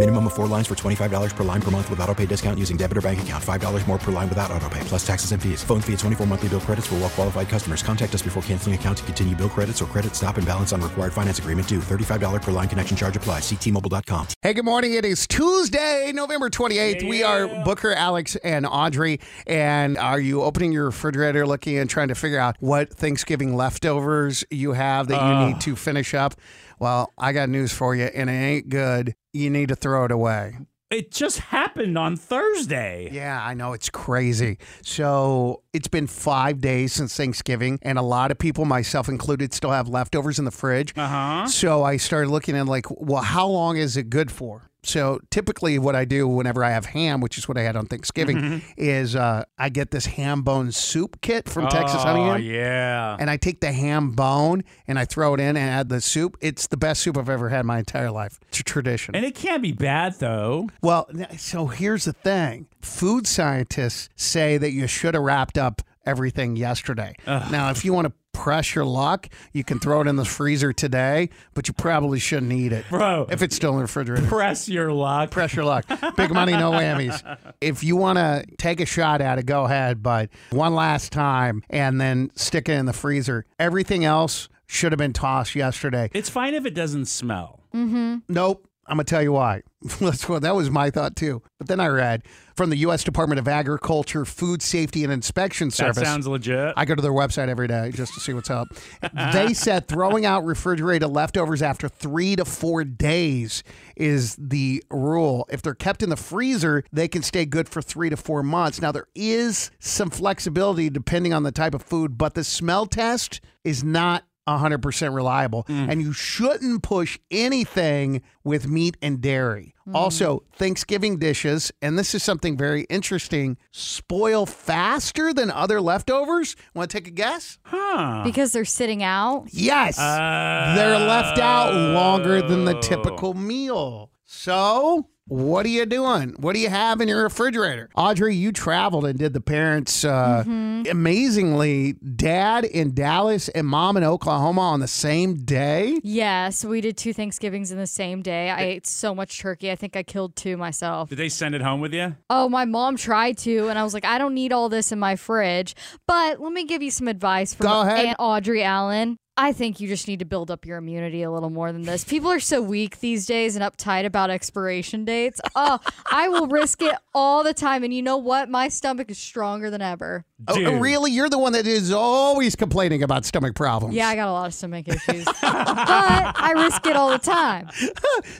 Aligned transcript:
Minimum 0.00 0.28
of 0.28 0.32
four 0.32 0.46
lines 0.46 0.66
for 0.66 0.74
$25 0.74 1.36
per 1.36 1.44
line 1.44 1.60
per 1.60 1.70
month 1.70 1.90
with 1.90 2.00
auto 2.00 2.14
pay 2.14 2.24
discount 2.24 2.58
using 2.58 2.78
debit 2.78 2.96
or 2.96 3.02
bank 3.02 3.20
account. 3.20 3.44
$5 3.44 3.86
more 3.86 3.98
per 3.98 4.10
line 4.10 4.30
without 4.30 4.50
auto 4.50 4.66
pay, 4.70 4.80
plus 4.84 5.06
taxes 5.06 5.32
and 5.32 5.42
fees. 5.42 5.62
Phone 5.62 5.82
fee 5.82 5.92
at 5.92 5.98
24 5.98 6.26
monthly 6.26 6.48
bill 6.48 6.60
credits 6.60 6.86
for 6.86 6.94
well 6.94 7.10
qualified 7.10 7.50
customers. 7.50 7.82
Contact 7.82 8.14
us 8.14 8.22
before 8.22 8.42
canceling 8.44 8.74
account 8.74 8.96
to 8.96 9.04
continue 9.04 9.36
bill 9.36 9.50
credits 9.50 9.82
or 9.82 9.84
credit 9.84 10.16
stop 10.16 10.38
and 10.38 10.46
balance 10.46 10.72
on 10.72 10.80
required 10.80 11.12
finance 11.12 11.38
agreement 11.38 11.68
due. 11.68 11.80
$35 11.80 12.40
per 12.40 12.50
line 12.50 12.66
connection 12.66 12.96
charge 12.96 13.14
applies. 13.14 13.42
Ctmobile.com. 13.42 14.28
Hey, 14.40 14.54
good 14.54 14.64
morning. 14.64 14.94
It 14.94 15.04
is 15.04 15.26
Tuesday, 15.26 16.12
November 16.14 16.48
28th. 16.48 17.06
We 17.06 17.22
are 17.22 17.62
Booker, 17.62 17.92
Alex, 17.92 18.36
and 18.36 18.64
Audrey. 18.64 19.20
And 19.46 19.98
are 19.98 20.18
you 20.18 20.40
opening 20.42 20.72
your 20.72 20.86
refrigerator 20.86 21.46
looking 21.46 21.76
and 21.76 21.90
trying 21.90 22.08
to 22.08 22.14
figure 22.14 22.38
out 22.38 22.56
what 22.60 22.88
Thanksgiving 22.88 23.54
leftovers 23.54 24.46
you 24.50 24.72
have 24.72 25.08
that 25.08 25.22
you 25.22 25.46
need 25.46 25.56
uh. 25.56 25.60
to 25.60 25.76
finish 25.76 26.14
up? 26.14 26.36
Well, 26.80 27.12
I 27.18 27.32
got 27.32 27.50
news 27.50 27.72
for 27.72 27.94
you, 27.94 28.04
and 28.04 28.30
it 28.30 28.32
ain't 28.32 28.68
good. 28.70 29.14
You 29.34 29.50
need 29.50 29.68
to 29.68 29.76
throw 29.76 30.06
it 30.06 30.10
away. 30.10 30.56
It 30.90 31.12
just 31.12 31.38
happened 31.38 31.96
on 31.96 32.16
Thursday. 32.16 33.10
Yeah, 33.12 33.40
I 33.40 33.54
know 33.54 33.74
it's 33.74 33.90
crazy. 33.90 34.58
So 34.82 35.62
it's 35.72 35.86
been 35.86 36.08
five 36.08 36.60
days 36.60 36.94
since 36.94 37.16
Thanksgiving, 37.16 37.78
and 37.82 37.96
a 37.96 38.02
lot 38.02 38.32
of 38.32 38.38
people, 38.38 38.64
myself 38.64 39.08
included, 39.08 39.52
still 39.52 39.70
have 39.70 39.88
leftovers 39.88 40.40
in 40.40 40.46
the 40.46 40.50
fridge. 40.50 40.94
Uh 40.96 41.06
huh. 41.06 41.46
So 41.46 41.84
I 41.84 41.96
started 41.98 42.30
looking 42.30 42.56
at 42.56 42.66
like, 42.66 42.86
well, 42.90 43.22
how 43.22 43.46
long 43.46 43.76
is 43.76 43.96
it 43.96 44.10
good 44.10 44.32
for? 44.32 44.69
So 44.82 45.20
typically, 45.30 45.78
what 45.78 45.94
I 45.94 46.04
do 46.04 46.26
whenever 46.26 46.64
I 46.64 46.70
have 46.70 46.86
ham, 46.86 47.20
which 47.20 47.36
is 47.38 47.46
what 47.48 47.58
I 47.58 47.62
had 47.62 47.76
on 47.76 47.86
Thanksgiving, 47.86 48.36
Mm-hmm. 48.38 48.58
is 48.78 49.14
uh, 49.14 49.44
I 49.58 49.68
get 49.68 49.90
this 49.90 50.06
ham 50.06 50.42
bone 50.42 50.72
soup 50.72 51.20
kit 51.20 51.48
from 51.48 51.68
Texas 51.68 52.02
Honey 52.02 52.20
Oh 52.30 52.36
yeah. 52.36 53.16
And 53.20 53.28
I 53.28 53.36
take 53.36 53.60
the 53.60 53.72
ham 53.72 54.12
bone 54.12 54.62
and 54.88 54.98
I 54.98 55.04
throw 55.04 55.34
it 55.34 55.40
in 55.40 55.56
and 55.56 55.58
add 55.58 55.88
the 55.88 56.00
soup. 56.00 56.36
It's 56.40 56.66
the 56.66 56.76
best 56.76 57.02
soup 57.02 57.18
I've 57.18 57.28
ever 57.28 57.48
had 57.50 57.60
in 57.60 57.66
my 57.66 57.78
entire 57.78 58.10
life. 58.10 58.38
It's 58.48 58.60
a 58.60 58.64
tradition. 58.64 59.14
And 59.14 59.24
it 59.26 59.34
can't 59.34 59.62
be 59.62 59.72
bad 59.72 60.14
though. 60.18 60.68
Well, 60.82 61.08
so 61.36 61.66
here's 61.66 62.04
the 62.06 62.12
thing 62.14 62.66
food 62.80 63.26
scientists 63.26 64.08
say 64.16 64.56
that 64.58 64.72
you 64.72 64.86
should 64.86 65.14
have 65.14 65.22
wrapped 65.22 65.58
up 65.58 65.82
everything 66.06 66.56
yesterday. 66.56 67.14
Now, 67.26 67.70
if 67.70 67.84
you 67.84 67.92
want 67.92 68.06
to 68.06 68.12
press 68.40 68.74
your 68.74 68.86
luck, 68.86 69.28
you 69.52 69.62
can 69.62 69.78
throw 69.78 70.00
it 70.00 70.06
in 70.06 70.16
the 70.16 70.24
freezer 70.24 70.72
today, 70.72 71.28
but 71.52 71.68
you 71.68 71.74
probably 71.74 72.18
shouldn't 72.18 72.52
eat 72.52 72.72
it. 72.72 72.86
Bro. 72.88 73.26
If 73.30 73.42
it's 73.42 73.54
still 73.54 73.72
in 73.72 73.76
the 73.76 73.82
refrigerator. 73.82 74.26
Press 74.26 74.66
your 74.66 74.90
luck. 74.92 75.30
Press 75.30 75.54
your 75.54 75.66
luck. 75.66 75.84
Big 76.16 76.32
money, 76.32 76.52
no 76.52 76.70
whammies. 76.70 77.22
If 77.60 77.84
you 77.84 77.96
want 77.96 78.16
to 78.16 78.46
take 78.56 78.80
a 78.80 78.86
shot 78.86 79.20
at 79.20 79.38
it, 79.38 79.44
go 79.44 79.64
ahead, 79.64 80.02
but 80.02 80.30
one 80.52 80.74
last 80.74 81.12
time 81.12 81.62
and 81.68 82.00
then 82.00 82.30
stick 82.34 82.70
it 82.70 82.78
in 82.78 82.86
the 82.86 82.94
freezer. 82.94 83.44
Everything 83.58 84.06
else 84.06 84.48
should 84.66 84.92
have 84.92 84.98
been 84.98 85.12
tossed 85.12 85.54
yesterday. 85.54 86.08
It's 86.14 86.30
fine 86.30 86.54
if 86.54 86.64
it 86.64 86.72
doesn't 86.74 87.06
smell. 87.06 87.60
Mm-hmm. 87.74 88.20
Nope. 88.28 88.66
I'm 88.90 88.96
going 88.96 89.06
to 89.06 89.10
tell 89.10 89.22
you 89.22 89.32
why. 89.32 89.62
That 90.00 90.54
was 90.54 90.70
my 90.70 90.90
thought 90.90 91.16
too. 91.16 91.42
But 91.58 91.68
then 91.68 91.80
I 91.80 91.86
read 91.86 92.24
from 92.54 92.68
the 92.68 92.76
U.S. 92.78 93.02
Department 93.04 93.38
of 93.38 93.48
Agriculture, 93.48 94.24
Food 94.26 94.60
Safety 94.60 95.04
and 95.04 95.12
Inspection 95.12 95.70
Service. 95.70 95.96
That 95.96 96.04
sounds 96.04 96.26
legit. 96.26 96.74
I 96.76 96.84
go 96.84 96.94
to 96.94 97.00
their 97.00 97.12
website 97.12 97.48
every 97.48 97.68
day 97.68 97.90
just 97.94 98.12
to 98.14 98.20
see 98.20 98.34
what's 98.34 98.50
up. 98.50 98.68
they 99.32 99.54
said 99.54 99.88
throwing 99.88 100.26
out 100.26 100.44
refrigerated 100.44 101.08
leftovers 101.08 101.62
after 101.62 101.88
three 101.88 102.36
to 102.36 102.44
four 102.44 102.84
days 102.84 103.62
is 103.96 104.36
the 104.36 104.82
rule. 104.90 105.46
If 105.50 105.62
they're 105.62 105.74
kept 105.74 106.02
in 106.02 106.10
the 106.10 106.16
freezer, 106.16 106.84
they 106.92 107.08
can 107.08 107.22
stay 107.22 107.46
good 107.46 107.68
for 107.68 107.80
three 107.80 108.10
to 108.10 108.16
four 108.16 108.42
months. 108.42 108.82
Now, 108.82 108.92
there 108.92 109.06
is 109.14 109.70
some 109.78 110.10
flexibility 110.10 110.90
depending 110.90 111.32
on 111.32 111.42
the 111.42 111.52
type 111.52 111.74
of 111.74 111.82
food, 111.82 112.18
but 112.18 112.34
the 112.34 112.44
smell 112.44 112.86
test 112.86 113.40
is 113.64 113.84
not 113.84 114.24
100% 114.58 115.14
reliable. 115.14 115.64
And 115.68 116.00
you 116.02 116.12
shouldn't 116.12 116.82
push 116.82 117.18
anything 117.30 118.22
with 118.44 118.66
meat 118.68 118.96
and 119.02 119.20
dairy. 119.20 119.74
Also, 119.92 120.44
Thanksgiving 120.54 121.18
dishes, 121.18 121.72
and 121.82 121.98
this 121.98 122.14
is 122.14 122.22
something 122.22 122.56
very 122.56 122.82
interesting, 122.82 123.56
spoil 123.72 124.46
faster 124.46 125.32
than 125.32 125.50
other 125.50 125.80
leftovers. 125.80 126.54
Want 126.74 126.90
to 126.90 126.96
take 126.96 127.08
a 127.08 127.10
guess? 127.10 127.58
huh. 127.64 128.22
Because 128.24 128.52
they're 128.52 128.64
sitting 128.64 129.02
out. 129.02 129.46
Yes. 129.50 129.98
Uh, 129.98 130.74
They're 130.76 130.98
left 130.98 131.38
out 131.40 131.74
longer 131.74 132.40
than 132.40 132.64
the 132.66 132.78
typical 132.80 133.34
meal. 133.34 134.12
So, 134.26 135.08
what 135.30 135.64
are 135.64 135.70
you 135.70 135.86
doing? 135.86 136.34
What 136.38 136.54
do 136.54 136.58
you 136.58 136.68
have 136.68 137.00
in 137.00 137.06
your 137.06 137.22
refrigerator? 137.22 137.88
Audrey, 137.94 138.34
you 138.34 138.50
traveled 138.50 139.04
and 139.06 139.16
did 139.16 139.32
the 139.32 139.40
parents 139.40 140.04
uh, 140.04 140.42
amazingly, 140.44 141.92
dad 141.92 142.64
in 142.64 142.94
Dallas 142.94 143.48
and 143.48 143.66
mom 143.66 143.96
in 143.96 144.02
Oklahoma 144.02 144.60
on 144.60 144.80
the 144.80 144.88
same 144.88 145.44
day. 145.44 146.00
Yes, 146.02 146.64
we 146.64 146.80
did 146.80 146.96
two 146.96 147.12
Thanksgivings 147.12 147.70
in 147.70 147.78
the 147.78 147.86
same 147.86 148.22
day. 148.22 148.50
I 148.50 148.62
ate 148.62 148.86
so 148.88 149.14
much 149.14 149.38
turkey. 149.40 149.70
I 149.70 149.76
think 149.76 149.96
I 149.96 150.02
killed 150.02 150.34
two 150.34 150.56
myself. 150.56 151.10
Did 151.10 151.18
they 151.18 151.28
send 151.28 151.54
it 151.54 151.62
home 151.62 151.80
with 151.80 151.94
you? 151.94 152.16
Oh, 152.28 152.48
my 152.48 152.64
mom 152.64 152.96
tried 152.96 153.38
to, 153.38 153.68
and 153.68 153.78
I 153.78 153.84
was 153.84 153.94
like, 153.94 154.04
I 154.04 154.18
don't 154.18 154.34
need 154.34 154.52
all 154.52 154.68
this 154.68 154.90
in 154.90 154.98
my 154.98 155.14
fridge. 155.14 155.76
But 156.08 156.40
let 156.40 156.52
me 156.52 156.64
give 156.64 156.82
you 156.82 156.90
some 156.90 157.06
advice 157.06 157.54
from 157.54 157.68
Aunt 157.68 158.16
Audrey 158.18 158.64
Allen. 158.64 159.16
I 159.42 159.54
think 159.54 159.80
you 159.80 159.88
just 159.88 160.06
need 160.06 160.18
to 160.18 160.26
build 160.26 160.50
up 160.50 160.66
your 160.66 160.76
immunity 160.76 161.22
a 161.22 161.30
little 161.30 161.48
more 161.48 161.72
than 161.72 161.80
this. 161.80 162.04
People 162.04 162.30
are 162.30 162.40
so 162.40 162.60
weak 162.60 163.00
these 163.00 163.24
days 163.24 163.56
and 163.56 163.64
uptight 163.64 164.04
about 164.04 164.28
expiration 164.28 165.06
dates. 165.06 165.40
Oh, 165.56 165.78
I 166.12 166.28
will 166.28 166.46
risk 166.46 166.82
it 166.82 166.94
all 167.14 167.42
the 167.42 167.54
time. 167.54 167.82
And 167.82 167.94
you 167.94 168.02
know 168.02 168.18
what? 168.18 168.50
My 168.50 168.68
stomach 168.68 169.10
is 169.10 169.16
stronger 169.16 169.70
than 169.70 169.80
ever. 169.80 170.26
Oh, 170.48 170.54
oh, 170.54 170.56
Dude. 170.56 170.80
really? 170.82 171.12
You're 171.12 171.28
the 171.28 171.38
one 171.38 171.52
that 171.52 171.66
is 171.66 171.92
always 171.92 172.56
complaining 172.56 173.02
about 173.02 173.24
stomach 173.24 173.54
problems. 173.54 173.94
Yeah, 173.94 174.08
I 174.08 174.16
got 174.16 174.28
a 174.28 174.32
lot 174.32 174.46
of 174.46 174.54
stomach 174.54 174.88
issues. 174.88 175.24
but 175.24 175.36
I 175.42 176.52
risk 176.56 176.86
it 176.86 176.96
all 176.96 177.10
the 177.10 177.18
time. 177.18 177.68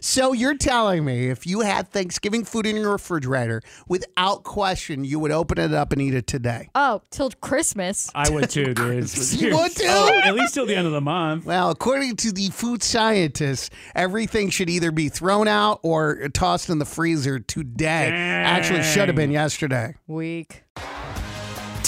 So 0.00 0.32
you're 0.32 0.56
telling 0.56 1.04
me 1.04 1.28
if 1.28 1.46
you 1.46 1.60
had 1.60 1.90
Thanksgiving 1.90 2.44
food 2.44 2.66
in 2.66 2.76
your 2.76 2.92
refrigerator, 2.92 3.62
without 3.88 4.42
question, 4.44 5.04
you 5.04 5.18
would 5.18 5.30
open 5.30 5.58
it 5.58 5.72
up 5.72 5.92
and 5.92 6.02
eat 6.02 6.14
it 6.14 6.26
today? 6.26 6.68
Oh, 6.74 7.02
till 7.10 7.30
Christmas. 7.40 8.10
I 8.14 8.28
would 8.30 8.50
too, 8.50 8.74
dude. 8.74 9.10
You 9.40 9.56
would 9.56 9.74
too? 9.74 9.84
Oh, 9.88 10.20
at 10.22 10.34
least 10.34 10.54
till 10.54 10.66
the 10.66 10.74
end 10.74 10.86
of 10.86 10.92
the 10.92 11.00
month. 11.00 11.44
Well, 11.46 11.70
according 11.70 12.16
to 12.16 12.32
the 12.32 12.48
food 12.50 12.82
scientists, 12.82 13.70
everything 13.94 14.50
should 14.50 14.68
either 14.68 14.90
be 14.90 15.08
thrown 15.08 15.48
out 15.48 15.80
or 15.82 16.28
tossed 16.28 16.68
in 16.68 16.78
the 16.78 16.84
freezer 16.84 17.38
today. 17.38 18.10
Actually, 18.10 18.82
should 18.82 19.08
have 19.08 19.16
been 19.16 19.30
yesterday. 19.30 19.94
Weak. 20.06 20.64